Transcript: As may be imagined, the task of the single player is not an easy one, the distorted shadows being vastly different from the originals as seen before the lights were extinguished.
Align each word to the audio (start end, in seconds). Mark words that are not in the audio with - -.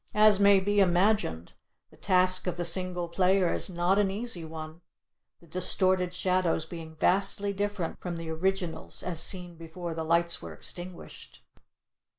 As 0.15 0.39
may 0.39 0.59
be 0.59 0.79
imagined, 0.79 1.53
the 1.91 1.95
task 1.95 2.47
of 2.47 2.57
the 2.57 2.65
single 2.65 3.07
player 3.07 3.53
is 3.53 3.69
not 3.69 3.99
an 3.99 4.09
easy 4.09 4.43
one, 4.43 4.81
the 5.39 5.45
distorted 5.45 6.11
shadows 6.15 6.65
being 6.65 6.95
vastly 6.95 7.53
different 7.53 7.99
from 8.01 8.17
the 8.17 8.31
originals 8.31 9.03
as 9.03 9.21
seen 9.21 9.57
before 9.57 9.93
the 9.93 10.03
lights 10.03 10.41
were 10.41 10.53
extinguished. 10.53 11.43